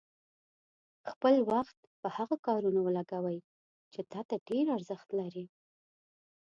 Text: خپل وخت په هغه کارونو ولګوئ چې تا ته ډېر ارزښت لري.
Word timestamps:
خپل 1.11 1.33
وخت 1.51 1.77
په 2.01 2.07
هغه 2.17 2.35
کارونو 2.47 2.79
ولګوئ 2.83 3.37
چې 3.93 4.01
تا 4.11 4.21
ته 4.29 4.35
ډېر 4.49 4.65
ارزښت 4.77 5.09
لري. 5.19 5.45